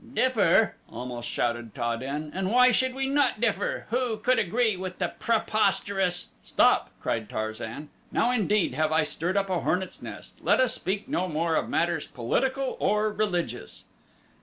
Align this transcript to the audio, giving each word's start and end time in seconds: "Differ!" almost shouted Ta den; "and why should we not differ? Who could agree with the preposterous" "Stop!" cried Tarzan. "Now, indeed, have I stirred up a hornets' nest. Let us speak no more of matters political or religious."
"Differ!" 0.15 0.77
almost 0.91 1.29
shouted 1.29 1.75
Ta 1.75 1.95
den; 1.95 2.31
"and 2.33 2.49
why 2.49 2.71
should 2.71 2.95
we 2.95 3.05
not 3.05 3.39
differ? 3.39 3.85
Who 3.91 4.17
could 4.17 4.39
agree 4.39 4.75
with 4.75 4.97
the 4.97 5.09
preposterous" 5.09 6.29
"Stop!" 6.43 6.89
cried 6.99 7.29
Tarzan. 7.29 7.89
"Now, 8.11 8.31
indeed, 8.31 8.73
have 8.73 8.91
I 8.91 9.03
stirred 9.03 9.37
up 9.37 9.51
a 9.51 9.59
hornets' 9.59 10.01
nest. 10.01 10.39
Let 10.41 10.59
us 10.59 10.73
speak 10.73 11.07
no 11.07 11.27
more 11.27 11.53
of 11.55 11.69
matters 11.69 12.07
political 12.07 12.77
or 12.79 13.11
religious." 13.11 13.85